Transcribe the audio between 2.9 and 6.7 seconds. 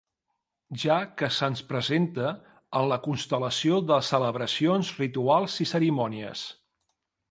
la constel·lació de celebracions, rituals i cerimònies.